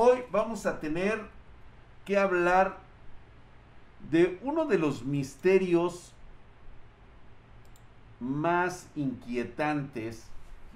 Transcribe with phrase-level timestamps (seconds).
[0.00, 1.20] hoy vamos a tener
[2.04, 2.78] que hablar
[4.12, 6.12] de uno de los misterios
[8.20, 10.22] más inquietantes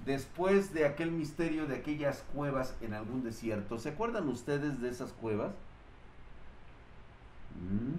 [0.05, 3.79] después de aquel misterio de aquellas cuevas en algún desierto.
[3.79, 5.53] ¿Se acuerdan ustedes de esas cuevas?
[7.55, 7.95] Mm.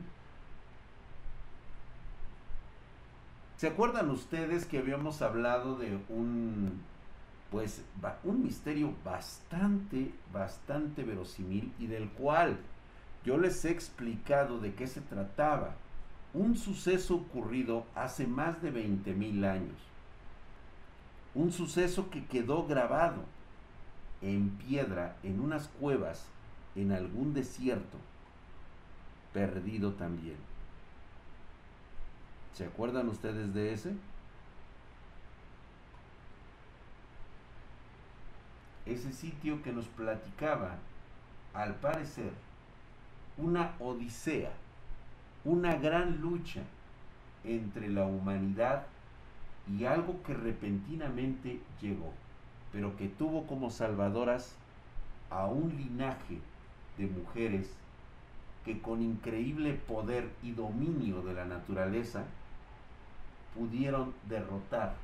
[3.56, 6.82] ¿Se acuerdan ustedes que habíamos hablado de un
[7.54, 7.82] pues
[8.24, 12.58] un misterio bastante bastante verosímil y del cual
[13.24, 15.76] yo les he explicado de qué se trataba?
[16.32, 19.76] Un suceso ocurrido hace más de 20 mil años
[21.36, 23.22] un suceso que quedó grabado
[24.20, 26.26] en piedra en unas cuevas
[26.74, 27.98] en algún desierto,
[29.32, 30.38] perdido también.
[32.54, 33.94] ¿Se acuerdan ustedes de ese?
[38.86, 40.76] Ese sitio que nos platicaba,
[41.54, 42.32] al parecer,
[43.38, 44.52] una odisea,
[45.44, 46.62] una gran lucha
[47.44, 48.86] entre la humanidad
[49.70, 52.12] y algo que repentinamente llegó,
[52.72, 54.54] pero que tuvo como salvadoras
[55.30, 56.38] a un linaje
[56.98, 57.72] de mujeres
[58.64, 62.24] que con increíble poder y dominio de la naturaleza
[63.54, 64.94] pudieron derrotar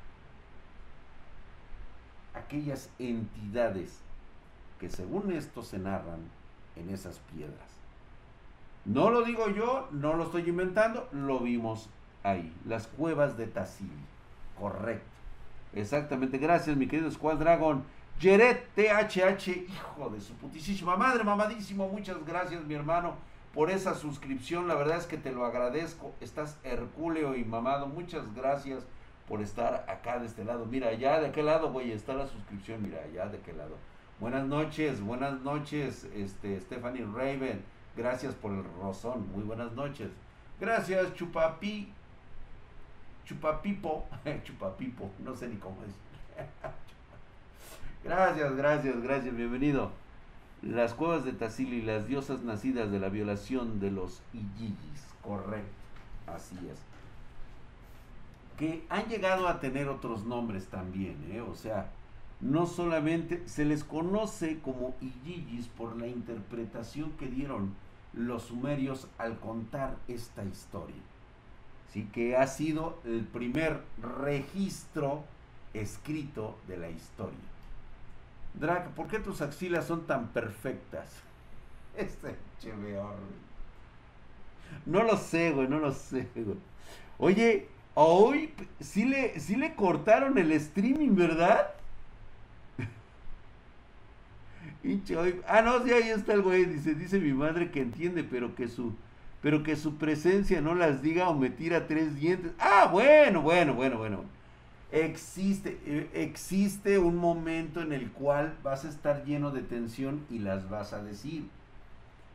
[2.33, 4.01] aquellas entidades
[4.79, 6.19] que según esto se narran
[6.75, 7.69] en esas piedras.
[8.85, 11.89] No lo digo yo, no lo estoy inventando, lo vimos
[12.23, 13.91] ahí, las cuevas de Tassili.
[14.59, 15.05] Correcto.
[15.73, 16.37] Exactamente.
[16.37, 17.83] Gracias, mi querido Squad Dragon.
[18.19, 21.87] Jeret THH, hijo de su putísima madre, mamadísimo.
[21.87, 23.15] Muchas gracias, mi hermano,
[23.53, 24.67] por esa suscripción.
[24.67, 26.13] La verdad es que te lo agradezco.
[26.21, 27.87] Estás hercúleo y mamado.
[27.87, 28.85] Muchas gracias
[29.31, 30.65] por estar acá de este lado.
[30.65, 32.81] Mira, allá de qué lado, güey, está la suscripción.
[32.81, 33.77] Mira, allá de qué lado.
[34.19, 37.63] Buenas noches, buenas noches, este, Stephanie Raven.
[37.95, 39.31] Gracias por el rozón.
[39.31, 40.09] Muy buenas noches.
[40.59, 41.93] Gracias, Chupapi.
[43.23, 44.05] Chupapipo,
[44.43, 45.95] Chupapipo, no sé ni cómo es.
[48.03, 49.93] gracias, gracias, gracias, bienvenido.
[50.61, 55.71] Las cuevas de Tassili, las diosas nacidas de la violación de los Iyigis, correcto,
[56.27, 56.91] así es.
[58.61, 61.41] Que han llegado a tener otros nombres también, ¿eh?
[61.41, 61.89] o sea,
[62.41, 67.73] no solamente se les conoce como Iyigis por la interpretación que dieron
[68.13, 71.01] los sumerios al contar esta historia
[71.91, 72.07] ¿sí?
[72.13, 73.81] que ha sido el primer
[74.21, 75.23] registro
[75.73, 77.39] escrito de la historia.
[78.53, 81.09] Drac, ¿por qué tus axilas son tan perfectas?
[81.97, 83.15] Este cheveor.
[84.85, 86.27] No lo sé, güey, no lo sé.
[87.17, 91.71] Oye, hoy sí le, sí le cortaron el streaming, ¿verdad?
[95.47, 96.65] ah, no, sí, ahí está el güey.
[96.65, 98.93] Dice, dice mi madre que entiende, pero que su
[99.41, 102.51] pero que su presencia no las diga o me tira tres dientes.
[102.59, 104.23] Ah, bueno, bueno, bueno, bueno.
[104.91, 110.39] Existe, eh, existe un momento en el cual vas a estar lleno de tensión y
[110.39, 111.45] las vas a decir.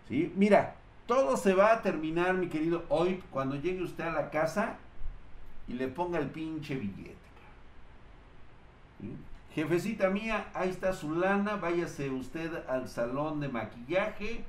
[0.09, 0.33] ¿Sí?
[0.37, 0.75] Mira,
[1.07, 4.77] todo se va a terminar, mi querido, hoy cuando llegue usted a la casa
[5.69, 7.17] y le ponga el pinche billete.
[9.55, 14.45] Jefecita mía, ahí está su lana, váyase usted al salón de maquillaje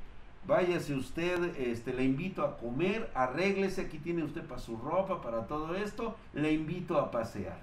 [0.48, 5.46] váyase usted, este, le invito a comer, arréglese, aquí tiene usted para su ropa, para
[5.46, 7.60] todo esto, le invito a pasear.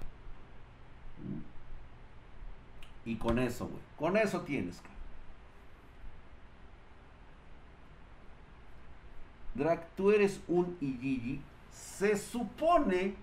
[3.03, 4.81] Y con eso, güey, con eso tienes.
[9.55, 11.41] Drag, tú eres un Igigi.
[11.71, 13.15] Se supone,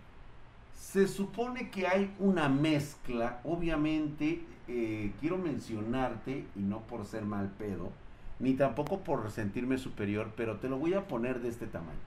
[0.82, 7.50] se supone que hay una mezcla, obviamente, eh, quiero mencionarte, y no por ser mal
[7.56, 7.93] pedo,
[8.41, 12.00] ni tampoco por sentirme superior, pero te lo voy a poner de este tamaño.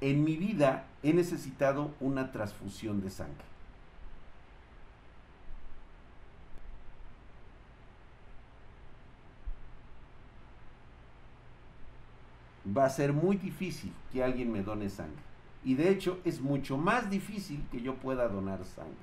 [0.00, 3.44] En mi vida he necesitado una transfusión de sangre.
[12.76, 15.35] Va a ser muy difícil que alguien me done sangre.
[15.64, 18.94] Y de hecho es mucho más difícil que yo pueda donar sangre.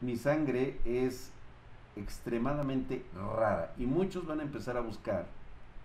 [0.00, 1.32] Mi sangre es
[1.96, 5.26] extremadamente rara y muchos van a empezar a buscar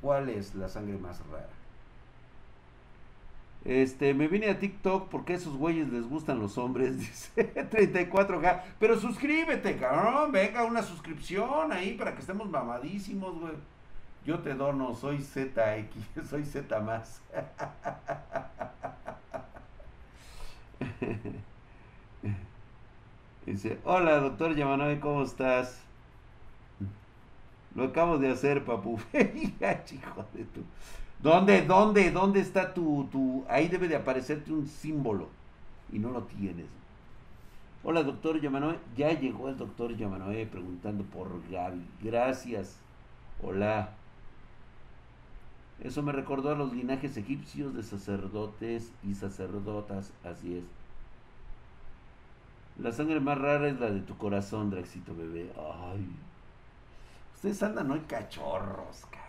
[0.01, 1.50] cuál es la sangre más rara.
[3.65, 8.63] Este, me vine a TikTok porque a esos güeyes les gustan los hombres, dice 34K.
[8.80, 10.31] Pero suscríbete, cabrón.
[10.31, 13.53] Venga, una suscripción ahí para que estemos mamadísimos, güey.
[14.25, 15.95] Yo te dono, soy ZX,
[16.30, 17.21] soy Z más.
[23.45, 25.81] Dice, hola doctor Yamanoe, ¿cómo estás?
[27.75, 29.00] Lo acabo de hacer, papu.
[29.86, 30.62] chico de tu.
[31.22, 33.44] ¿Dónde, dónde, dónde está tu, tu...
[33.48, 35.30] Ahí debe de aparecerte un símbolo.
[35.92, 36.68] Y no lo tienes.
[37.83, 38.77] Hola, doctor Yamanoe.
[38.95, 41.86] Ya llegó el doctor Yamanoe preguntando por Gaby.
[42.01, 42.80] Gracias.
[43.42, 43.99] Hola.
[45.83, 50.11] Eso me recordó a los linajes egipcios de sacerdotes y sacerdotas.
[50.23, 50.63] Así es.
[52.77, 55.51] La sangre más rara es la de tu corazón, Draxito bebé.
[55.57, 56.05] Ay.
[57.35, 59.25] Ustedes andan, hay cachorros, cara.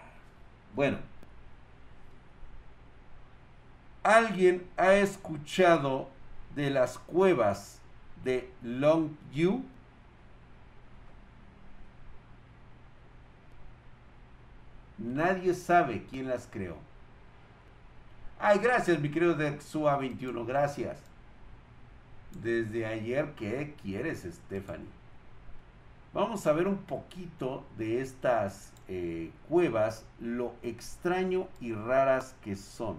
[0.75, 0.99] Bueno.
[4.03, 6.09] ¿Alguien ha escuchado
[6.55, 7.81] de las cuevas
[8.25, 9.63] de Longview?
[15.01, 16.77] Nadie sabe quién las creó.
[18.39, 20.99] Ay, gracias, mi querido Dexua 21, gracias.
[22.43, 24.87] Desde ayer, ¿qué quieres, Stephanie?
[26.13, 32.97] Vamos a ver un poquito de estas eh, cuevas, lo extraño y raras que son.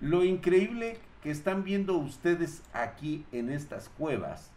[0.00, 4.53] Lo increíble que están viendo ustedes aquí en estas cuevas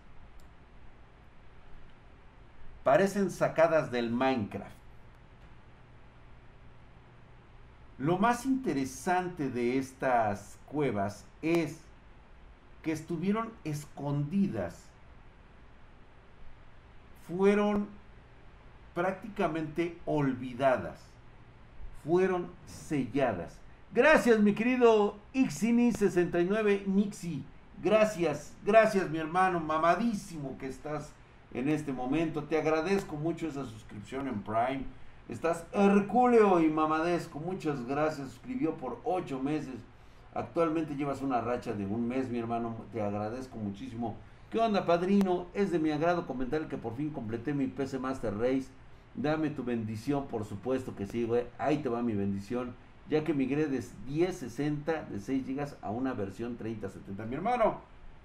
[2.87, 4.71] parecen sacadas del Minecraft.
[7.97, 11.79] Lo más interesante de estas cuevas es
[12.83, 14.85] que estuvieron escondidas.
[17.27, 17.89] Fueron
[18.93, 21.01] prácticamente olvidadas.
[22.05, 23.57] Fueron selladas.
[23.93, 27.43] Gracias, mi querido Ixini69 Nixi.
[27.83, 31.11] Gracias, gracias, mi hermano, mamadísimo que estás
[31.53, 32.43] en este momento.
[32.43, 34.85] Te agradezco mucho esa suscripción en Prime.
[35.29, 37.39] Estás hercúleo y mamadesco.
[37.39, 38.29] Muchas gracias.
[38.29, 39.75] Suscribió por ocho meses.
[40.33, 42.75] Actualmente llevas una racha de un mes, mi hermano.
[42.93, 44.15] Te agradezco muchísimo.
[44.51, 45.47] ¿Qué onda, padrino?
[45.53, 48.67] Es de mi agrado comentar que por fin completé mi PC Master Race.
[49.15, 51.45] Dame tu bendición, por supuesto que sí, güey.
[51.57, 52.73] Ahí te va mi bendición.
[53.09, 57.25] Ya que migré de 1060 de 6 GB a una versión 3070.
[57.25, 57.81] Mi hermano,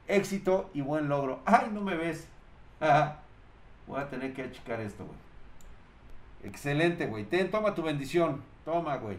[0.06, 1.40] éxito y buen logro.
[1.44, 2.28] Ay, no me ves.
[3.86, 5.18] Voy a tener que achicar esto, güey.
[6.44, 7.24] Excelente, güey.
[7.24, 8.42] Ten, toma tu bendición.
[8.64, 9.18] Toma, güey.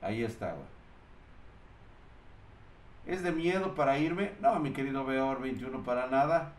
[0.00, 0.66] Ahí está, güey.
[3.06, 4.32] ¿Es de miedo para irme?
[4.40, 6.52] No, mi querido Beor 21, para nada.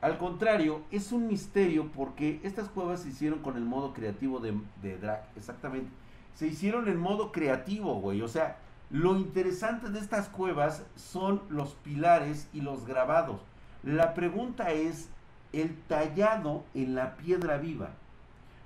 [0.00, 4.52] Al contrario, es un misterio porque estas cuevas se hicieron con el modo creativo de,
[4.82, 4.98] de.
[5.36, 5.90] Exactamente.
[6.34, 8.20] Se hicieron en modo creativo, güey.
[8.22, 8.58] O sea,
[8.90, 13.40] lo interesante de estas cuevas son los pilares y los grabados.
[13.82, 15.08] La pregunta es
[15.54, 17.90] el tallado en la piedra viva.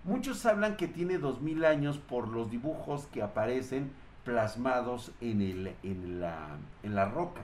[0.05, 3.91] Muchos hablan que tiene 2000 años por los dibujos que aparecen
[4.25, 7.43] plasmados en, el, en, la, en la roca.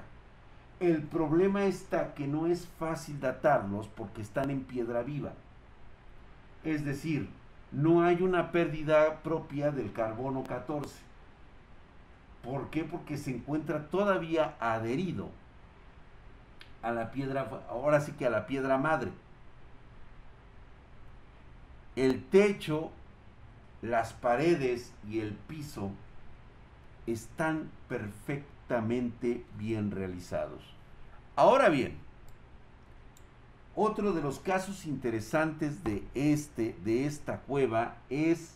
[0.81, 5.32] El problema está que no es fácil datarlos porque están en piedra viva.
[6.64, 7.29] Es decir,
[7.70, 10.88] no hay una pérdida propia del carbono 14.
[12.43, 12.85] ¿Por qué?
[12.85, 15.29] Porque se encuentra todavía adherido
[16.82, 19.11] a la piedra, ahora sí que a la piedra madre
[21.96, 22.91] el techo,
[23.82, 25.91] las paredes y el piso
[27.06, 30.62] están perfectamente bien realizados.
[31.37, 31.99] Ahora bien,
[33.76, 38.55] otro de los casos interesantes de este de esta cueva es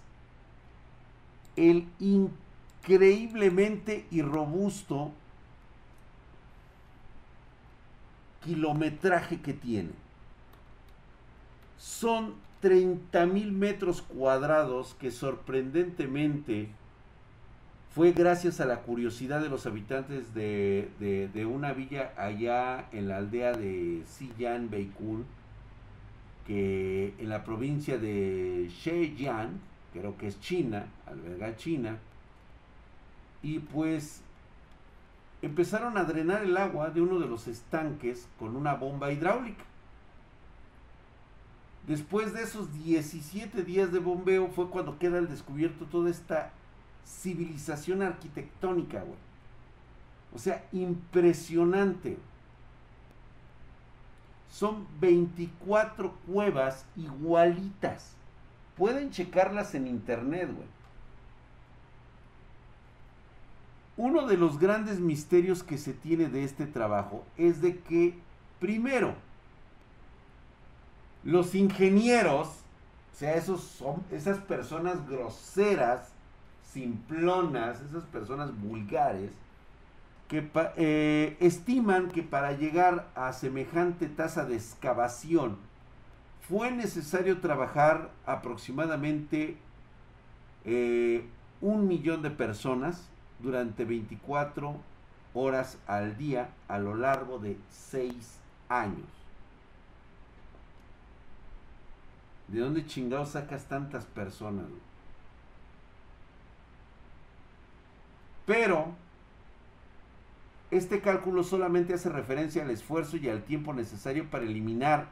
[1.56, 5.10] el increíblemente y robusto
[8.44, 9.90] kilometraje que tiene.
[11.76, 16.68] Son 30 mil metros cuadrados que sorprendentemente
[17.94, 23.52] fue gracias a la curiosidad de los habitantes de, una villa allá en la aldea
[23.52, 25.24] de Xi'an Beikul,
[26.46, 29.58] que en la provincia de Shejiang,
[29.92, 31.98] creo que es China, alberga China,
[33.42, 34.22] y pues
[35.42, 39.64] empezaron a drenar el agua de uno de los estanques con una bomba hidráulica.
[41.88, 46.52] Después de esos 17 días de bombeo fue cuando queda al descubierto toda esta
[47.06, 49.18] civilización arquitectónica, güey.
[50.34, 52.18] O sea, impresionante.
[54.50, 58.12] Son 24 cuevas igualitas.
[58.76, 60.68] Pueden checarlas en internet, güey.
[63.96, 68.14] Uno de los grandes misterios que se tiene de este trabajo es de que,
[68.60, 69.14] primero,
[71.24, 76.08] los ingenieros, o sea, esos son esas personas groseras,
[76.72, 79.30] simplonas, esas personas vulgares,
[80.28, 85.56] que eh, estiman que para llegar a semejante tasa de excavación
[86.48, 89.56] fue necesario trabajar aproximadamente
[90.64, 91.26] eh,
[91.60, 93.08] un millón de personas
[93.40, 94.76] durante 24
[95.34, 99.17] horas al día a lo largo de 6 años.
[102.48, 104.66] ¿De dónde chingados sacas tantas personas?
[108.46, 108.94] Pero
[110.70, 115.08] este cálculo solamente hace referencia al esfuerzo y al tiempo necesario para eliminar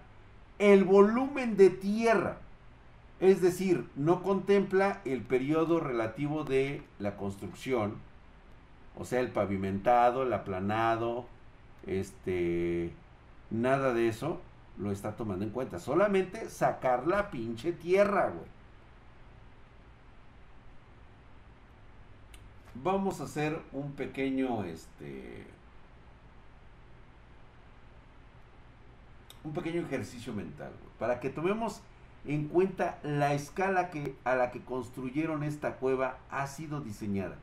[0.59, 2.39] el volumen de tierra.
[3.21, 7.95] Es decir, no contempla el periodo relativo de la construcción,
[8.99, 11.27] o sea, el pavimentado, el aplanado,
[11.87, 12.93] este,
[13.51, 14.41] nada de eso
[14.79, 15.79] lo está tomando en cuenta.
[15.79, 18.57] Solamente sacar la pinche tierra, güey.
[22.83, 25.47] Vamos a hacer un pequeño, este,
[29.45, 31.81] un pequeño ejercicio mental, para que tomemos
[32.27, 37.37] en cuenta la escala que, a la que construyeron esta cueva ha sido diseñada.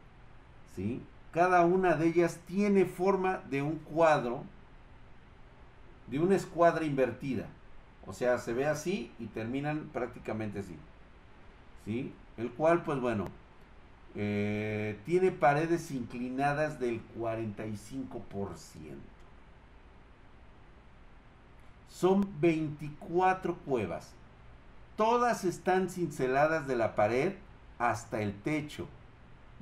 [0.76, 1.02] ¿sí?
[1.32, 4.44] Cada una de ellas tiene forma de un cuadro,
[6.08, 7.48] de una escuadra invertida.
[8.06, 10.76] O sea, se ve así y terminan prácticamente así.
[11.86, 12.14] ¿sí?
[12.38, 13.28] El cual, pues bueno,
[14.16, 18.60] eh, tiene paredes inclinadas del 45%.
[21.90, 24.12] Son 24 cuevas.
[24.98, 27.34] Todas están cinceladas de la pared
[27.80, 28.88] hasta el techo,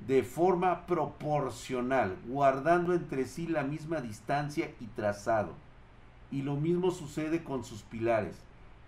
[0.06, 5.54] de forma proporcional, guardando entre sí la misma distancia y trazado.
[6.32, 8.36] Y lo mismo sucede con sus pilares.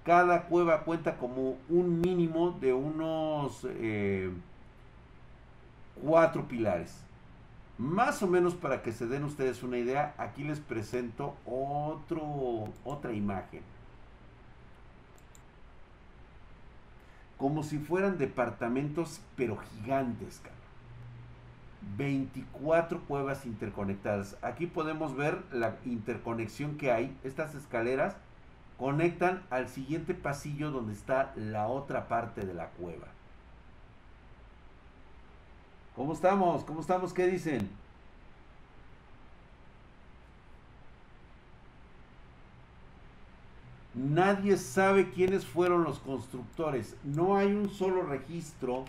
[0.05, 4.31] Cada cueva cuenta como un mínimo de unos eh,
[6.03, 7.05] cuatro pilares.
[7.79, 13.13] Más o menos para que se den ustedes una idea, aquí les presento otro, otra
[13.13, 13.63] imagen.
[17.37, 20.41] Como si fueran departamentos, pero gigantes,
[21.97, 24.37] 24 cuevas interconectadas.
[24.43, 27.17] Aquí podemos ver la interconexión que hay.
[27.25, 28.17] Estas escaleras
[28.79, 33.07] conectan al siguiente pasillo donde está la otra parte de la cueva.
[35.95, 36.65] ¿Cómo estamos?
[36.65, 37.13] ¿Cómo estamos?
[37.13, 37.71] ¿Qué dicen?
[43.95, 46.97] Nadie sabe quiénes fueron los constructores.
[47.05, 48.85] No hay un solo registro.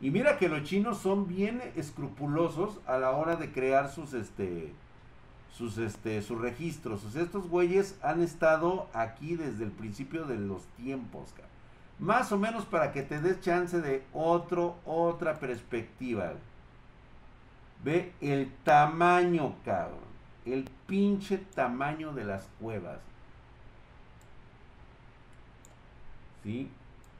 [0.00, 4.72] Y mira que los chinos son bien escrupulosos a la hora de crear sus este
[5.56, 7.14] sus este sus registros.
[7.16, 11.32] estos güeyes han estado aquí desde el principio de los tiempos,
[11.98, 16.32] más o menos para que te des chance de otro, otra perspectiva.
[17.82, 20.06] Ve el tamaño, cabrón.
[20.44, 22.98] El pinche tamaño de las cuevas.
[26.44, 26.70] ¿Sí?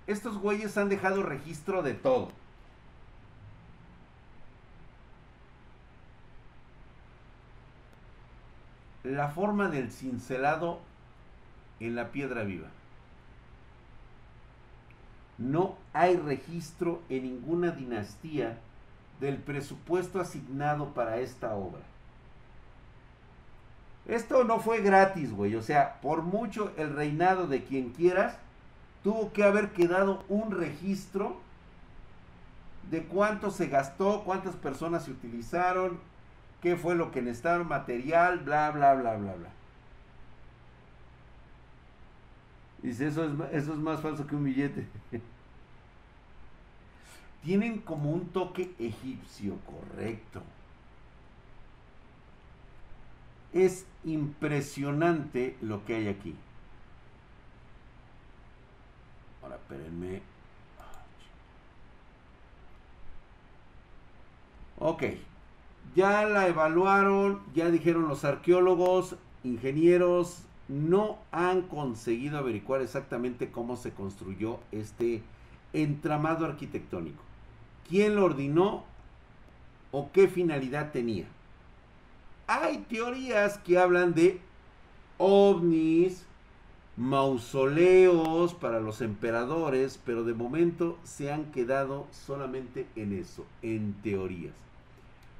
[0.06, 2.28] Estos güeyes han dejado registro de todo.
[9.06, 10.80] La forma del cincelado
[11.78, 12.66] en la piedra viva.
[15.38, 18.58] No hay registro en ninguna dinastía
[19.20, 21.82] del presupuesto asignado para esta obra.
[24.08, 25.54] Esto no fue gratis, güey.
[25.54, 28.36] O sea, por mucho el reinado de quien quieras,
[29.04, 31.36] tuvo que haber quedado un registro
[32.90, 36.00] de cuánto se gastó, cuántas personas se utilizaron,
[36.62, 39.48] qué fue lo que necesitaron, material, bla, bla, bla, bla, bla.
[42.82, 44.86] Dice, eso es, eso es más falso que un billete.
[47.42, 50.42] Tienen como un toque egipcio, correcto.
[53.52, 56.34] Es impresionante lo que hay aquí.
[59.42, 60.22] Ahora, espérenme.
[64.78, 65.04] Ok.
[65.96, 73.92] Ya la evaluaron, ya dijeron los arqueólogos, ingenieros, no han conseguido averiguar exactamente cómo se
[73.92, 75.22] construyó este
[75.72, 77.22] entramado arquitectónico.
[77.88, 78.84] ¿Quién lo ordenó
[79.90, 81.24] o qué finalidad tenía?
[82.46, 84.38] Hay teorías que hablan de
[85.16, 86.26] ovnis,
[86.98, 94.65] mausoleos para los emperadores, pero de momento se han quedado solamente en eso, en teorías.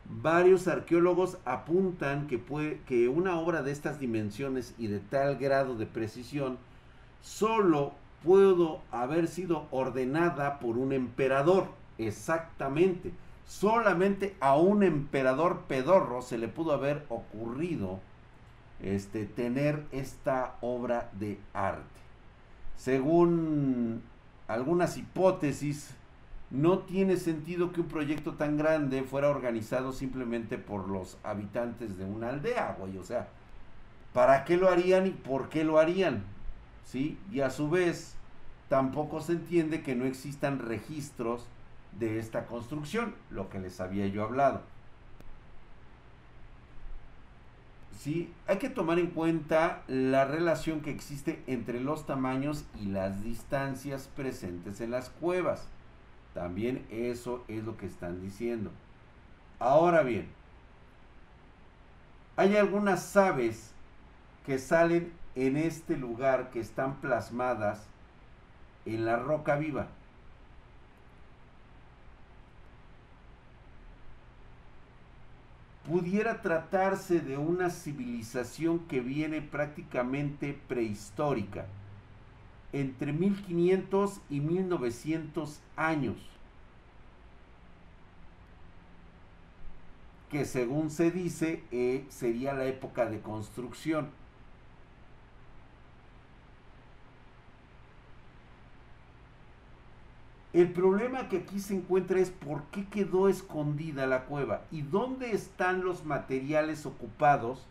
[0.09, 5.77] Varios arqueólogos apuntan que, puede, que una obra de estas dimensiones y de tal grado
[5.77, 6.59] de precisión
[7.23, 11.69] solo pudo haber sido ordenada por un emperador.
[11.99, 13.13] Exactamente.
[13.47, 18.01] Solamente a un emperador pedorro se le pudo haber ocurrido
[18.83, 21.85] este, tener esta obra de arte.
[22.77, 24.03] según
[24.49, 25.95] algunas hipótesis,
[26.51, 32.05] no tiene sentido que un proyecto tan grande fuera organizado simplemente por los habitantes de
[32.05, 32.99] una aldea, güey.
[32.99, 33.29] O sea,
[34.13, 36.23] ¿para qué lo harían y por qué lo harían?
[36.85, 37.19] ¿Sí?
[37.33, 38.15] Y a su vez,
[38.69, 41.47] tampoco se entiende que no existan registros
[41.99, 44.63] de esta construcción, lo que les había yo hablado.
[47.99, 48.33] ¿Sí?
[48.47, 54.09] Hay que tomar en cuenta la relación que existe entre los tamaños y las distancias
[54.15, 55.67] presentes en las cuevas.
[56.37, 58.71] También eso es lo que están diciendo.
[59.59, 60.29] Ahora bien,
[62.37, 63.73] hay algunas aves
[64.45, 67.87] que salen en este lugar que están plasmadas
[68.85, 69.87] en la roca viva.
[75.89, 81.65] Pudiera tratarse de una civilización que viene prácticamente prehistórica
[82.73, 86.17] entre 1500 y 1900 años,
[90.31, 94.11] que según se dice eh, sería la época de construcción.
[100.53, 105.33] El problema que aquí se encuentra es por qué quedó escondida la cueva y dónde
[105.33, 107.67] están los materiales ocupados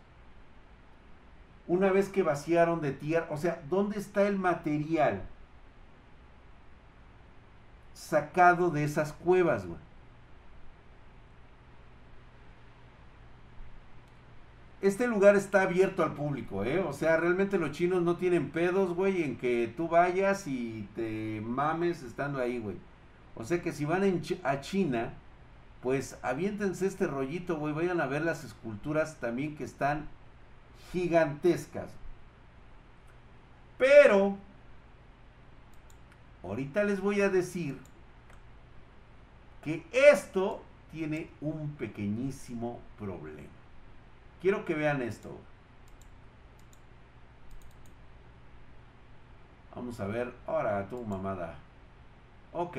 [1.68, 5.22] una vez que vaciaron de tierra, o sea, ¿dónde está el material
[7.94, 9.78] sacado de esas cuevas, güey?
[14.82, 16.78] Este lugar está abierto al público, ¿eh?
[16.78, 21.40] O sea, realmente los chinos no tienen pedos, güey, en que tú vayas y te
[21.40, 22.76] mames estando ahí, güey.
[23.34, 25.14] O sea que si van a China,
[25.82, 30.08] pues aviéntense este rollito, güey, vayan a ver las esculturas también que están
[30.92, 31.90] gigantescas.
[33.78, 34.36] Pero,
[36.42, 37.78] ahorita les voy a decir
[39.62, 43.48] que esto tiene un pequeñísimo problema.
[44.40, 45.36] Quiero que vean esto.
[49.74, 50.32] Vamos a ver.
[50.46, 51.54] Ahora, tu mamada.
[52.52, 52.78] Ok.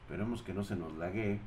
[0.00, 1.40] Esperemos que no se nos lague.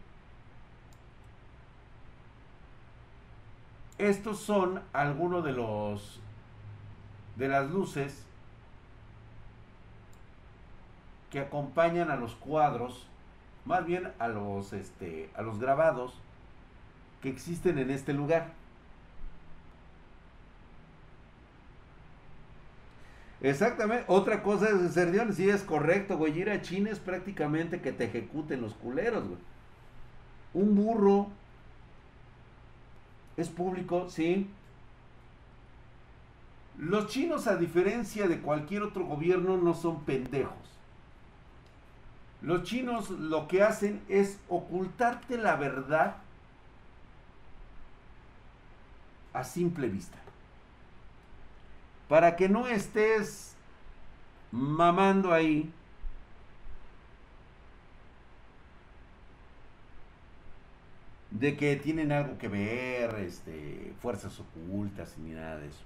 [3.97, 6.19] Estos son algunos de los
[7.37, 8.25] de las luces
[11.31, 13.07] que acompañan a los cuadros,
[13.65, 16.13] más bien a los este a los grabados
[17.21, 18.53] que existen en este lugar.
[23.41, 27.91] Exactamente, otra cosa es ser si es correcto, güey, ir a China es prácticamente que
[27.91, 29.39] te ejecuten los culeros, güey.
[30.53, 31.27] Un burro
[33.37, 34.49] es público, sí.
[36.77, 40.53] Los chinos, a diferencia de cualquier otro gobierno, no son pendejos.
[42.41, 46.17] Los chinos lo que hacen es ocultarte la verdad
[49.33, 50.17] a simple vista.
[52.07, 53.55] Para que no estés
[54.51, 55.73] mamando ahí
[61.39, 65.83] de que tienen algo que ver, este, fuerzas ocultas ni nada de eso.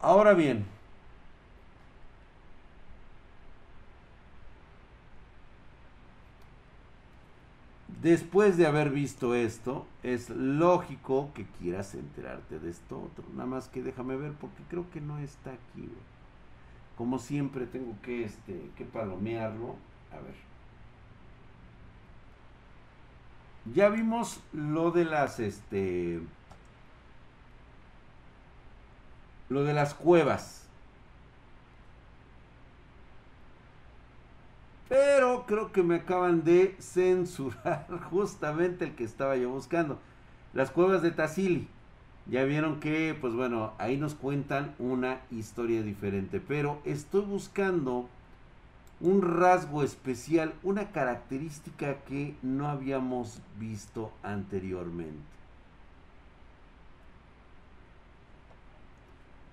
[0.00, 0.64] Ahora bien,
[8.02, 13.24] después de haber visto esto, es lógico que quieras enterarte de esto otro.
[13.34, 15.88] Nada más que déjame ver porque creo que no está aquí.
[16.96, 19.76] Como siempre tengo que, este, que palomearlo.
[20.12, 20.49] A ver.
[23.66, 26.20] Ya vimos lo de las, este,
[29.48, 30.66] lo de las cuevas.
[34.88, 39.98] Pero creo que me acaban de censurar justamente el que estaba yo buscando.
[40.52, 41.68] Las cuevas de Tassili.
[42.26, 46.40] Ya vieron que, pues bueno, ahí nos cuentan una historia diferente.
[46.40, 48.08] Pero estoy buscando
[49.00, 55.24] un rasgo especial, una característica que no habíamos visto anteriormente.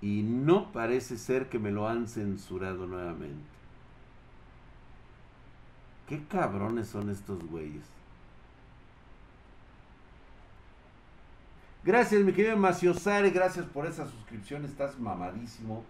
[0.02, 3.58] Y no parece ser que me lo han censurado nuevamente.
[6.08, 7.84] Qué cabrones son estos güeyes.
[11.84, 13.32] Gracias, mi querido Maciosare.
[13.32, 14.66] Gracias por esa suscripción.
[14.66, 15.84] Estás mamadísimo.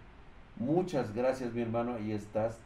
[0.56, 1.94] Muchas gracias, mi hermano.
[1.94, 2.56] Ahí estás.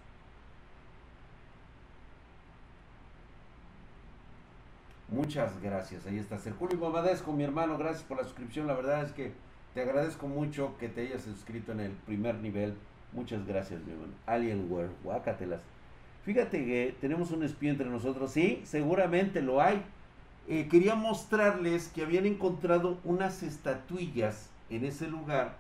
[5.13, 6.07] Muchas gracias.
[6.07, 7.77] Ahí está Julio Mamadesco, mi hermano.
[7.77, 8.67] Gracias por la suscripción.
[8.67, 9.33] La verdad es que
[9.75, 12.75] Te agradezco mucho que te hayas inscrito en el primer nivel.
[13.13, 14.13] Muchas gracias, mi hermano.
[14.27, 15.61] Alienware, guácatelas.
[16.25, 18.33] Fíjate que tenemos un espía entre nosotros.
[18.33, 19.83] Sí, seguramente lo hay.
[20.49, 25.57] Eh, quería mostrarles que habían encontrado unas estatuillas en ese lugar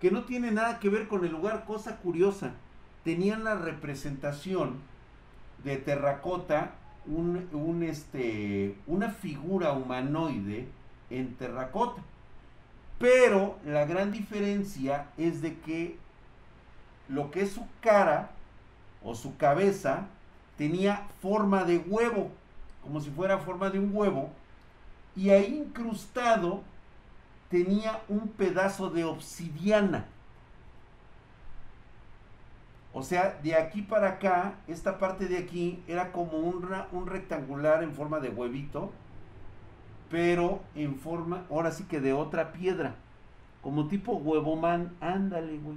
[0.00, 1.64] que no tiene nada que ver con el lugar.
[1.64, 2.52] Cosa curiosa.
[3.04, 4.78] Tenían la representación
[5.64, 6.72] de terracota,
[7.10, 10.68] un, este, una figura humanoide
[11.10, 12.02] en terracota.
[12.98, 15.96] Pero la gran diferencia es de que
[17.08, 18.30] lo que es su cara
[19.02, 20.06] o su cabeza
[20.56, 22.30] tenía forma de huevo,
[22.82, 24.30] como si fuera forma de un huevo,
[25.16, 26.62] y ahí incrustado
[27.48, 30.04] tenía un pedazo de obsidiana.
[32.92, 37.82] O sea, de aquí para acá, esta parte de aquí era como un, un rectangular
[37.84, 38.90] en forma de huevito,
[40.10, 42.96] pero en forma, ahora sí que de otra piedra,
[43.62, 45.76] como tipo huevomán, ándale, güey.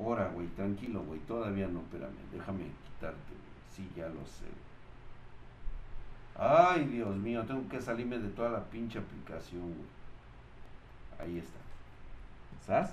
[0.00, 3.34] Ahora, güey, tranquilo, güey, todavía no, espérame, déjame quitarte,
[3.70, 4.46] sí, ya lo sé.
[6.36, 9.88] Ay, Dios mío, tengo que salirme de toda la pinche aplicación, güey.
[11.20, 11.58] Ahí está.
[12.64, 12.90] ¿Sabes?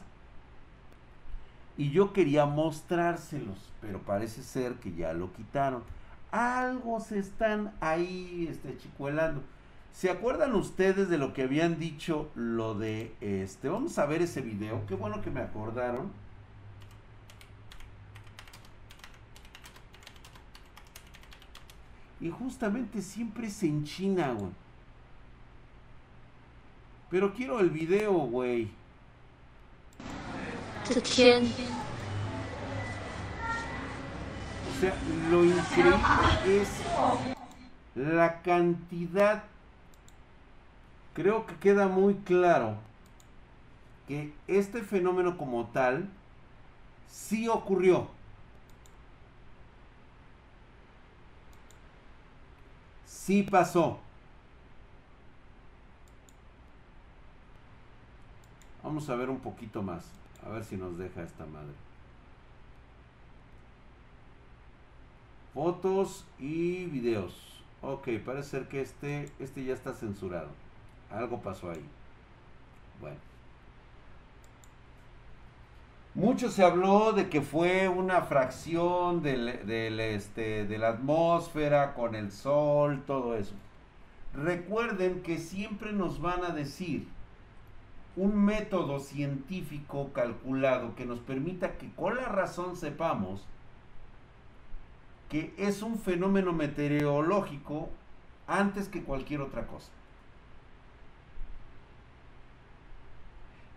[1.78, 5.84] Y yo quería mostrárselos, pero parece ser que ya lo quitaron.
[6.32, 9.42] Algo se están ahí este, chicuelando.
[9.92, 13.70] ¿Se acuerdan ustedes de lo que habían dicho lo de este?
[13.70, 14.86] Vamos a ver ese video.
[14.88, 16.12] Qué bueno que me acordaron.
[22.20, 24.52] Y justamente siempre se enchina, güey.
[27.10, 28.72] Pero quiero el video, güey.
[34.70, 34.94] O sea,
[35.32, 36.70] lo increíble es
[37.96, 39.44] la cantidad.
[41.14, 42.76] Creo que queda muy claro
[44.08, 46.08] que este fenómeno como tal
[47.10, 48.08] sí ocurrió.
[53.08, 54.00] Sí pasó.
[58.84, 60.06] Vamos a ver un poquito más.
[60.46, 61.74] A ver si nos deja esta madre.
[65.54, 67.64] Fotos y videos.
[67.82, 70.50] Ok, parece ser que este, este ya está censurado.
[71.10, 71.86] Algo pasó ahí.
[73.00, 73.18] Bueno.
[76.14, 82.16] Mucho se habló de que fue una fracción del, del, este, de la atmósfera con
[82.16, 83.54] el sol, todo eso.
[84.34, 87.08] Recuerden que siempre nos van a decir
[88.16, 93.46] un método científico calculado que nos permita que con la razón sepamos
[95.30, 97.90] que es un fenómeno meteorológico
[98.48, 99.90] antes que cualquier otra cosa.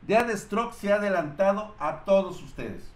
[0.02, 2.90] Deadstroke se ha adelantado a todos ustedes.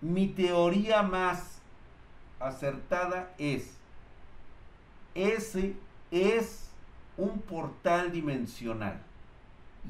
[0.00, 1.60] Mi teoría más
[2.40, 3.76] acertada es,
[5.14, 5.76] ese
[6.10, 6.67] es
[7.18, 9.02] un portal dimensional.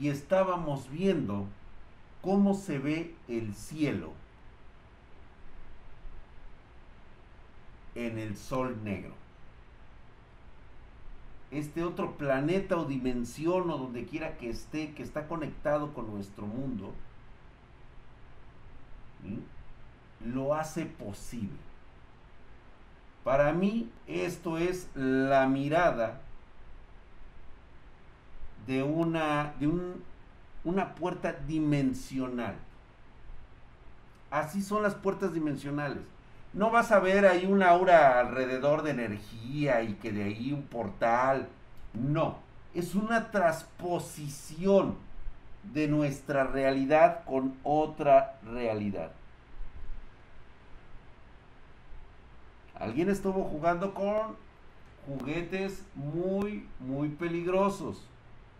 [0.01, 1.47] Y estábamos viendo
[2.23, 4.13] cómo se ve el cielo
[7.95, 9.13] en el sol negro.
[11.51, 16.47] Este otro planeta o dimensión o donde quiera que esté, que está conectado con nuestro
[16.47, 16.93] mundo,
[20.25, 21.57] lo hace posible.
[23.25, 26.23] Para mí esto es la mirada
[28.69, 30.05] de una, de un,
[30.63, 32.55] una puerta dimensional.
[34.31, 36.03] Así son las puertas dimensionales.
[36.53, 40.63] No vas a ver ahí una aura alrededor de energía y que de ahí un
[40.65, 41.49] portal.
[41.95, 42.37] No,
[42.75, 44.97] es una transposición
[45.73, 49.13] de nuestra realidad con otra realidad.
[52.79, 54.37] Alguien estuvo jugando con
[55.07, 58.07] juguetes muy, muy peligrosos.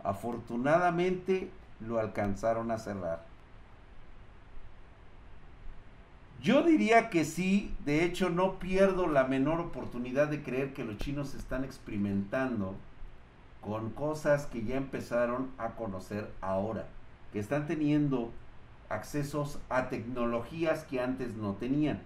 [0.03, 3.29] Afortunadamente lo alcanzaron a cerrar.
[6.41, 10.97] Yo diría que sí, de hecho no pierdo la menor oportunidad de creer que los
[10.97, 12.75] chinos están experimentando
[13.59, 16.85] con cosas que ya empezaron a conocer ahora,
[17.33, 18.31] que están teniendo
[18.87, 22.01] accesos a tecnologías que antes no tenían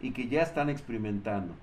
[0.00, 1.54] y que ya están experimentando.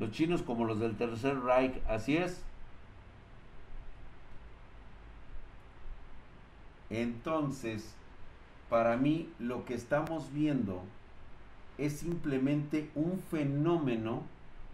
[0.00, 2.40] Los chinos como los del Tercer Reich, así es.
[6.88, 7.94] Entonces,
[8.70, 10.82] para mí lo que estamos viendo
[11.76, 14.22] es simplemente un fenómeno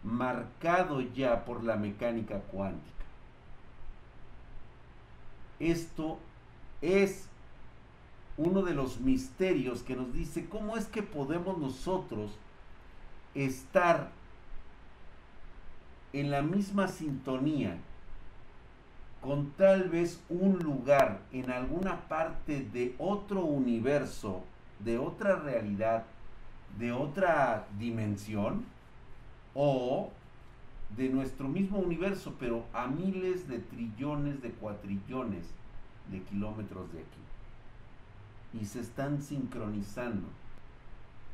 [0.04, 3.04] marcado ya por la mecánica cuántica.
[5.58, 6.20] Esto
[6.80, 7.28] es
[8.36, 12.30] uno de los misterios que nos dice cómo es que podemos nosotros
[13.34, 14.10] estar
[16.20, 17.76] en la misma sintonía
[19.20, 24.42] con tal vez un lugar en alguna parte de otro universo,
[24.80, 26.04] de otra realidad,
[26.78, 28.64] de otra dimensión,
[29.54, 30.10] o
[30.96, 35.46] de nuestro mismo universo, pero a miles de trillones, de cuatrillones
[36.10, 38.60] de kilómetros de aquí.
[38.60, 40.28] Y se están sincronizando.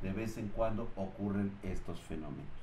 [0.03, 2.62] De vez en cuando ocurren estos fenómenos.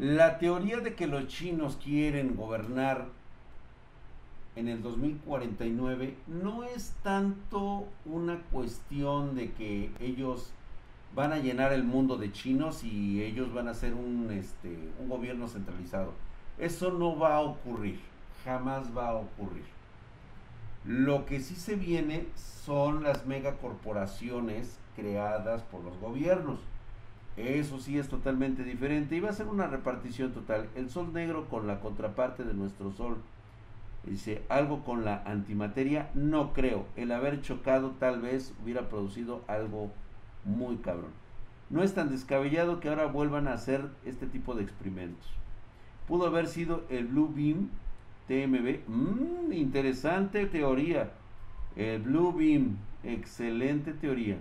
[0.00, 3.08] La teoría de que los chinos quieren gobernar
[4.56, 10.52] en el 2049 no es tanto una cuestión de que ellos
[11.14, 15.10] van a llenar el mundo de chinos y ellos van a ser un, este, un
[15.10, 16.14] gobierno centralizado.
[16.56, 18.00] Eso no va a ocurrir,
[18.42, 19.66] jamás va a ocurrir.
[20.86, 22.24] Lo que sí se viene
[22.64, 26.58] son las megacorporaciones creadas por los gobiernos.
[27.40, 30.68] Eso sí es totalmente diferente y va a ser una repartición total.
[30.74, 33.18] El sol negro con la contraparte de nuestro sol
[34.04, 36.86] Dice, algo con la antimateria, no creo.
[36.96, 39.90] El haber chocado tal vez hubiera producido algo
[40.44, 41.12] muy cabrón.
[41.68, 45.26] No es tan descabellado que ahora vuelvan a hacer este tipo de experimentos.
[46.08, 47.68] Pudo haber sido el Blue Beam
[48.26, 48.88] TMB.
[48.88, 51.12] Mmm, interesante teoría.
[51.76, 54.38] El Blue Beam, excelente teoría.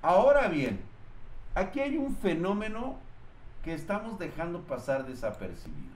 [0.00, 0.80] Ahora bien,
[1.54, 2.96] aquí hay un fenómeno
[3.64, 5.92] que estamos dejando pasar desapercibido.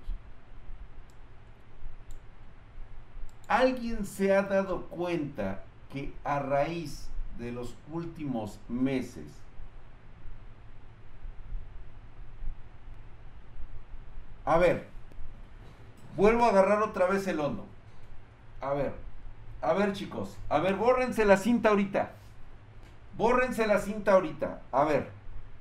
[3.48, 9.26] ¿Alguien se ha dado cuenta que a raíz de los últimos meses
[14.46, 14.86] A ver,
[16.16, 17.66] vuelvo a agarrar otra vez el hondo.
[18.60, 18.94] A ver,
[19.60, 22.12] a ver chicos, a ver, bórrense la cinta ahorita.
[23.18, 24.62] Bórrense la cinta ahorita.
[24.70, 25.10] A ver,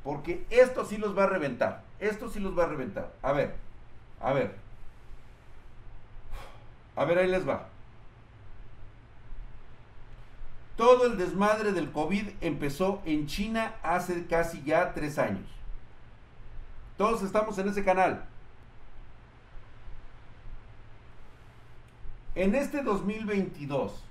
[0.06, 1.84] porque esto sí los va a reventar.
[2.00, 3.12] Esto sí los va a reventar.
[3.24, 3.56] A ver,
[4.22, 4.56] a ver.
[6.96, 7.68] A ver, ahí les va.
[10.78, 15.50] Todo el desmadre del COVID empezó en China hace casi ya tres años.
[16.98, 18.26] Todos estamos en ese canal.
[22.36, 24.04] En este 2022,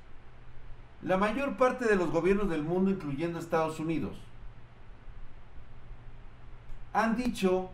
[1.03, 4.17] la mayor parte de los gobiernos del mundo, incluyendo Estados Unidos,
[6.95, 7.69] han dicho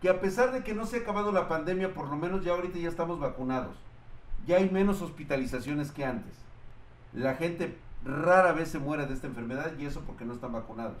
[0.00, 2.52] que a pesar de que no se ha acabado la pandemia, por lo menos ya
[2.52, 3.76] ahorita ya estamos vacunados.
[4.46, 6.32] Ya hay menos hospitalizaciones que antes
[7.12, 10.98] la gente rara vez se muere de esta enfermedad y eso porque no están vacunados.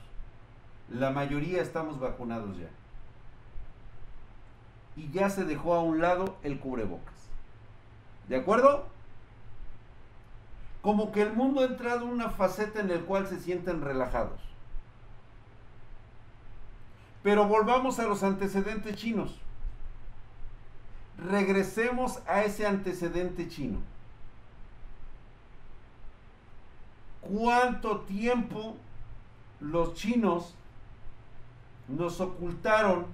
[0.90, 2.68] La mayoría estamos vacunados ya.
[4.96, 7.14] Y ya se dejó a un lado el cubrebocas.
[8.28, 8.86] ¿De acuerdo?
[10.82, 14.49] Como que el mundo ha entrado en una faceta en la cual se sienten relajados.
[17.22, 19.38] Pero volvamos a los antecedentes chinos.
[21.18, 23.78] Regresemos a ese antecedente chino.
[27.20, 28.76] cuánto tiempo
[29.60, 30.54] los chinos
[31.88, 33.06] nos ocultaron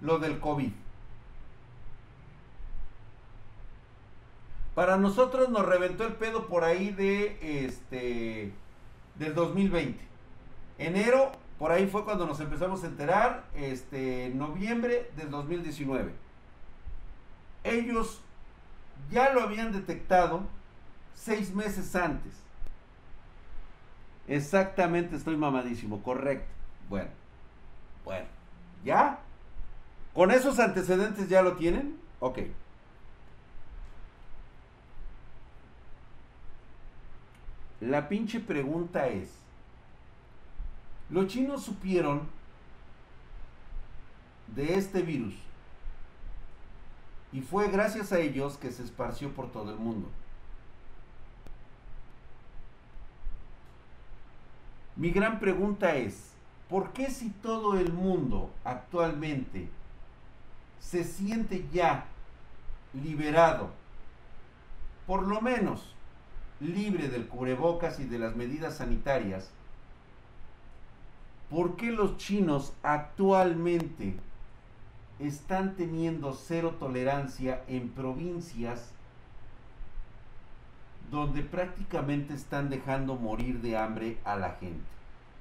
[0.00, 0.72] lo del COVID.
[4.74, 8.52] Para nosotros nos reventó el pedo por ahí de este
[9.14, 10.04] del 2020.
[10.78, 16.12] Enero, por ahí fue cuando nos empezamos a enterar, este noviembre del 2019.
[17.64, 18.20] Ellos
[19.10, 20.42] ya lo habían detectado
[21.14, 22.32] seis meses antes.
[24.28, 26.48] Exactamente, estoy mamadísimo, correcto.
[26.88, 27.10] Bueno,
[28.04, 28.26] bueno,
[28.84, 29.20] ¿ya?
[30.14, 31.98] ¿Con esos antecedentes ya lo tienen?
[32.20, 32.40] Ok.
[37.80, 39.30] La pinche pregunta es,
[41.10, 42.22] los chinos supieron
[44.48, 45.34] de este virus
[47.32, 50.08] y fue gracias a ellos que se esparció por todo el mundo.
[54.96, 56.32] Mi gran pregunta es,
[56.70, 59.68] ¿por qué si todo el mundo actualmente
[60.80, 62.06] se siente ya
[62.94, 63.70] liberado,
[65.06, 65.94] por lo menos
[66.60, 69.50] libre del cubrebocas y de las medidas sanitarias,
[71.50, 74.16] ¿por qué los chinos actualmente
[75.18, 78.92] están teniendo cero tolerancia en provincias
[81.10, 84.84] donde prácticamente están dejando morir de hambre a la gente.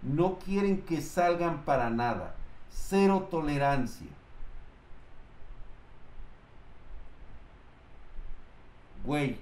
[0.02, 2.36] No quieren que salgan para nada.
[2.70, 4.08] Cero tolerancia.
[9.04, 9.38] Güey,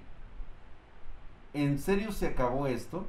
[1.53, 3.05] ¿en serio se acabó esto?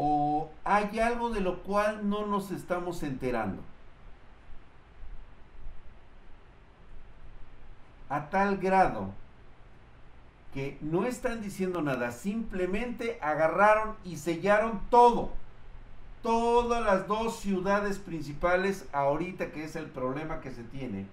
[0.00, 3.60] ¿O hay algo de lo cual no nos estamos enterando?
[8.08, 9.10] A tal grado
[10.54, 15.32] que no están diciendo nada, simplemente agarraron y sellaron todo.
[16.22, 21.06] Todas las dos ciudades principales ahorita que es el problema que se tiene,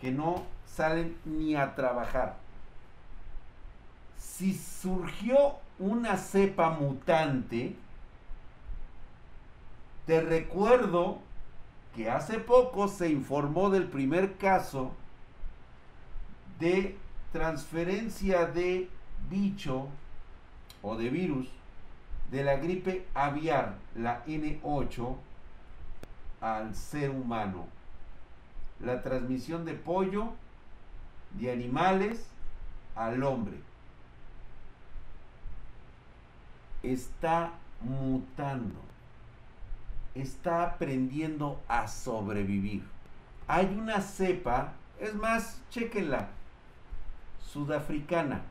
[0.00, 2.36] que no salen ni a trabajar.
[4.16, 7.74] Si surgió una cepa mutante,
[10.10, 11.20] te recuerdo
[11.94, 14.90] que hace poco se informó del primer caso
[16.58, 16.98] de
[17.30, 18.90] transferencia de
[19.28, 19.86] bicho
[20.82, 21.46] o de virus
[22.32, 25.14] de la gripe aviar, la N8,
[26.40, 27.68] al ser humano.
[28.80, 30.32] La transmisión de pollo,
[31.38, 32.26] de animales,
[32.96, 33.60] al hombre.
[36.82, 38.89] Está mutando.
[40.14, 42.82] Está aprendiendo a sobrevivir.
[43.46, 46.28] Hay una cepa, es más, chequenla
[47.52, 48.42] sudafricana.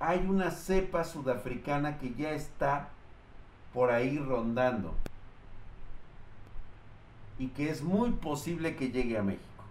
[0.00, 2.88] Hay una cepa sudafricana que ya está
[3.72, 4.94] por ahí rondando
[7.38, 9.64] y que es muy posible que llegue a México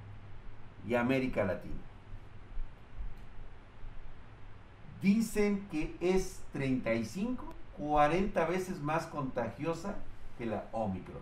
[0.87, 1.75] y a América Latina.
[5.01, 9.95] Dicen que es 35, 40 veces más contagiosa
[10.37, 11.21] que la Omicron.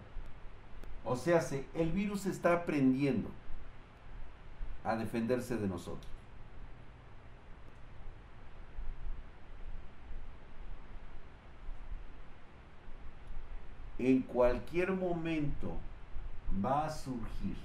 [1.04, 1.42] O sea,
[1.76, 3.30] el virus está aprendiendo
[4.84, 6.16] a defenderse de nosotros.
[13.98, 15.72] en cualquier momento
[16.64, 17.56] va a surgir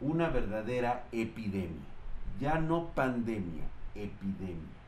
[0.00, 1.82] una verdadera epidemia,
[2.40, 4.81] ya no pandemia, epidemia.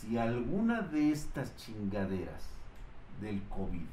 [0.00, 2.48] Si alguna de estas chingaderas
[3.20, 3.84] del COVID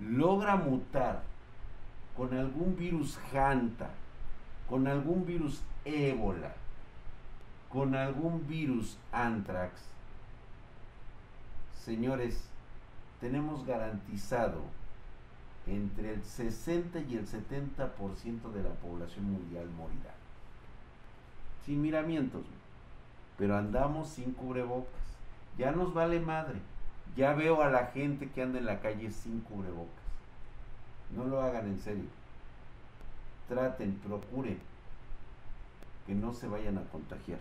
[0.00, 1.22] logra mutar
[2.16, 3.90] con algún virus Hanta,
[4.68, 6.52] con algún virus ébola,
[7.68, 9.80] con algún virus anthrax,
[11.84, 12.48] señores,
[13.20, 14.62] tenemos garantizado
[15.68, 20.14] entre el 60 y el 70% de la población mundial morirá.
[21.64, 22.42] Sin miramientos,
[23.38, 25.09] pero andamos sin cubrebocas.
[25.58, 26.58] Ya nos vale madre.
[27.16, 29.90] Ya veo a la gente que anda en la calle sin cubrebocas.
[31.14, 32.08] No lo hagan en serio.
[33.48, 34.58] Traten, procuren
[36.06, 37.38] que no se vayan a contagiar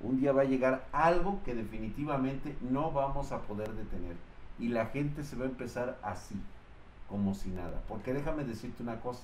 [0.00, 4.16] un día va a llegar algo que definitivamente no vamos a poder detener.
[4.58, 6.36] Y la gente se va a empezar así,
[7.08, 7.82] como si nada.
[7.88, 9.22] Porque déjame decirte una cosa.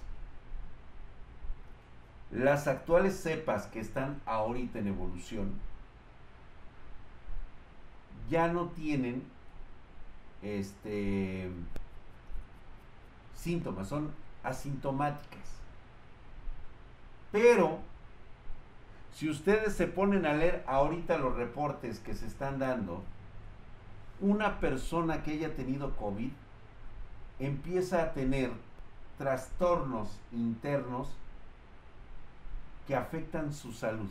[2.30, 5.52] Las actuales cepas que están ahorita en evolución
[8.28, 9.22] ya no tienen
[10.42, 11.50] este
[13.34, 14.10] síntomas, son
[14.42, 15.42] asintomáticas.
[17.32, 17.78] Pero
[19.12, 23.02] si ustedes se ponen a leer ahorita los reportes que se están dando,
[24.20, 26.30] una persona que haya tenido COVID
[27.38, 28.50] empieza a tener
[29.18, 31.08] trastornos internos
[32.86, 34.08] que afectan su salud.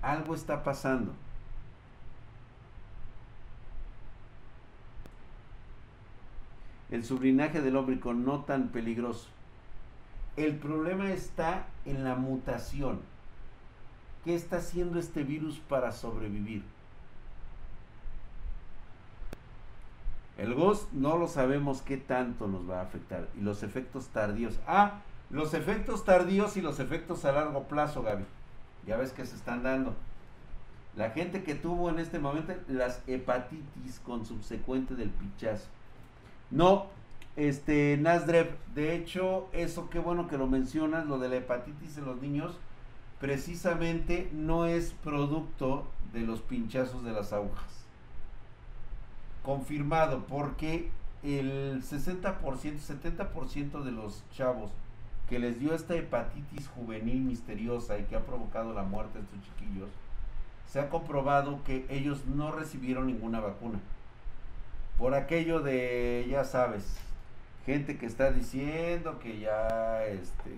[0.00, 1.12] Algo está pasando.
[6.92, 9.28] El sublinaje del óbrico no tan peligroso.
[10.36, 13.00] El problema está en la mutación.
[14.24, 16.62] ¿Qué está haciendo este virus para sobrevivir?
[20.36, 23.26] El GOS no lo sabemos qué tanto nos va a afectar.
[23.38, 24.60] Y los efectos tardíos.
[24.66, 28.24] Ah, los efectos tardíos y los efectos a largo plazo, Gaby.
[28.86, 29.94] Ya ves que se están dando.
[30.94, 35.68] La gente que tuvo en este momento las hepatitis con subsecuente del pichazo.
[36.52, 36.86] No,
[37.34, 42.04] este, Nasdrev, de hecho, eso qué bueno que lo mencionas, lo de la hepatitis en
[42.04, 42.58] los niños,
[43.20, 47.86] precisamente no es producto de los pinchazos de las agujas.
[49.42, 50.90] Confirmado, porque
[51.22, 54.70] el 60%, 70% de los chavos
[55.30, 59.40] que les dio esta hepatitis juvenil misteriosa y que ha provocado la muerte de estos
[59.40, 59.88] chiquillos,
[60.66, 63.80] se ha comprobado que ellos no recibieron ninguna vacuna.
[64.98, 66.96] Por aquello de, ya sabes,
[67.66, 70.50] gente que está diciendo que ya, este,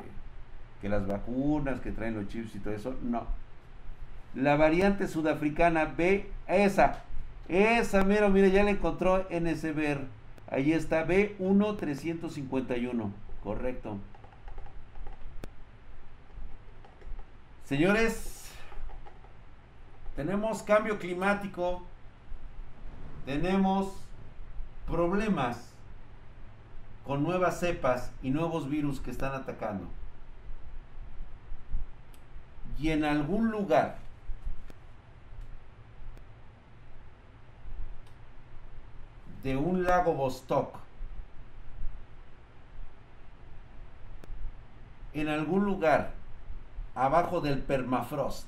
[0.80, 3.26] que las vacunas, que traen los chips y todo eso, no.
[4.34, 7.02] La variante sudafricana B, esa,
[7.48, 10.06] esa, mira, mira, ya la encontró NSBR.
[10.50, 13.10] Ahí está, B1351,
[13.42, 13.98] correcto.
[17.64, 18.50] Señores,
[20.16, 21.82] tenemos cambio climático,
[23.24, 24.03] tenemos
[24.86, 25.70] problemas
[27.06, 29.86] con nuevas cepas y nuevos virus que están atacando.
[32.78, 33.98] Y en algún lugar
[39.42, 40.74] de un lago Vostok,
[45.12, 46.12] en algún lugar
[46.94, 48.46] abajo del permafrost,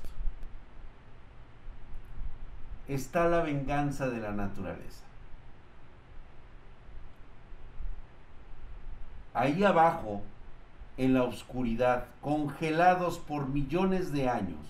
[2.89, 5.06] está la venganza de la naturaleza.
[9.37, 10.23] Ahí abajo,
[10.97, 14.65] en la oscuridad, congelados por millones de años,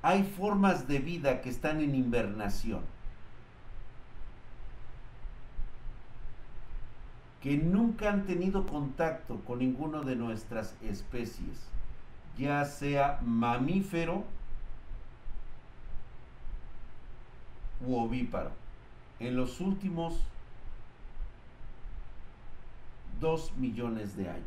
[0.00, 2.82] hay formas de vida que están en invernación.
[7.42, 11.66] que nunca han tenido contacto con ninguno de nuestras especies,
[12.38, 14.22] ya sea mamífero
[17.84, 18.52] u ovíparo,
[19.18, 20.22] en los últimos
[23.20, 24.46] dos millones de años.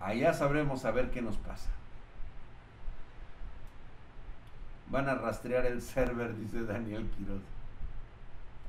[0.00, 1.70] Allá sabremos a ver qué nos pasa.
[4.94, 7.42] van a rastrear el server, dice Daniel Quiroz.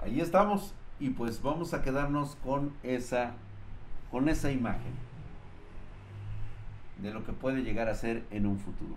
[0.01, 3.33] Ahí estamos y pues vamos a quedarnos con esa
[4.09, 4.93] con esa imagen
[6.99, 8.95] de lo que puede llegar a ser en un futuro.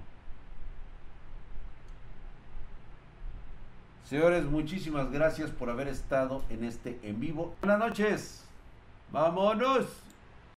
[4.09, 7.55] Señores, muchísimas gracias por haber estado en este en vivo.
[7.61, 8.43] Buenas noches.
[9.13, 9.85] Vámonos.